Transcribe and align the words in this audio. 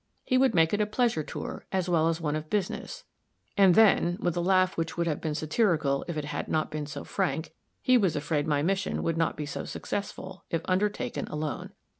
He 0.25 0.35
would 0.35 0.55
make 0.55 0.73
it 0.73 0.81
a 0.81 0.87
pleasure 0.87 1.21
tour, 1.21 1.67
as 1.71 1.87
well 1.87 2.07
as 2.07 2.19
one 2.19 2.35
of 2.35 2.49
business, 2.49 3.03
"and 3.55 3.75
then," 3.75 4.17
with 4.19 4.35
a 4.35 4.41
laugh 4.41 4.75
which 4.75 4.97
would 4.97 5.05
have 5.05 5.21
been 5.21 5.35
satirical 5.35 6.03
if 6.07 6.17
it 6.17 6.25
had 6.25 6.47
not 6.47 6.71
been 6.71 6.87
so 6.87 7.03
frank 7.03 7.53
"he 7.83 7.99
was 7.99 8.15
afraid 8.15 8.47
my 8.47 8.63
mission 8.63 9.03
would 9.03 9.15
not 9.15 9.37
be 9.37 9.45
so 9.45 9.63
successful, 9.63 10.43
if 10.49 10.63
undertaken 10.65 11.27
alone." 11.27 11.73